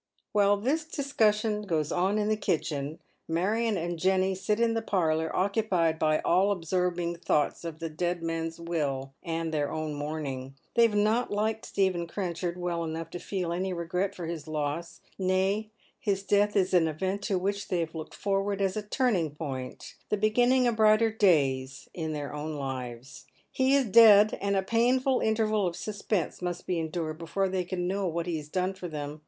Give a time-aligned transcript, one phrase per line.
[0.31, 5.29] While this discussion goes on in the kitchen, Marion and Jenny eit in the parlour,
[5.35, 10.55] occupied by all absorbing thoughts of the dead man's will and their own mourning.
[10.73, 15.01] They have not liked Stephen Trenchard well enough to feel any regret for his loss•
[15.23, 15.69] nay,
[15.99, 19.93] his death is an event to which they have looked forward aa a turning point—
[20.09, 22.57] the beginning of brighter days— in their own Dath Surwhet.
[22.57, 23.25] 297 lives.
[23.51, 27.87] He is dead, and a painful interval of suspense must be endured before they can
[27.87, 29.19] know what he has done for them.